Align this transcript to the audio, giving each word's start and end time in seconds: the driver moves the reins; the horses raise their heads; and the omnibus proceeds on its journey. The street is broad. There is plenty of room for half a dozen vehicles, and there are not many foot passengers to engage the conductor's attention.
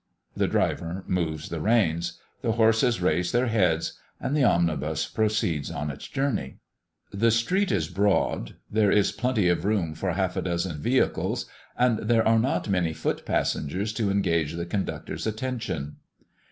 the 0.35 0.47
driver 0.47 1.03
moves 1.05 1.49
the 1.49 1.59
reins; 1.61 2.19
the 2.41 2.53
horses 2.53 3.03
raise 3.03 3.31
their 3.31 3.45
heads; 3.45 3.99
and 4.19 4.35
the 4.35 4.43
omnibus 4.43 5.05
proceeds 5.07 5.69
on 5.69 5.91
its 5.91 6.07
journey. 6.07 6.57
The 7.11 7.29
street 7.29 7.71
is 7.71 7.87
broad. 7.87 8.55
There 8.71 8.89
is 8.91 9.11
plenty 9.11 9.47
of 9.47 9.63
room 9.63 9.93
for 9.93 10.13
half 10.13 10.35
a 10.35 10.41
dozen 10.41 10.79
vehicles, 10.81 11.45
and 11.77 11.99
there 11.99 12.27
are 12.27 12.39
not 12.39 12.67
many 12.67 12.93
foot 12.93 13.27
passengers 13.27 13.93
to 13.93 14.09
engage 14.09 14.53
the 14.53 14.65
conductor's 14.65 15.27
attention. 15.27 15.97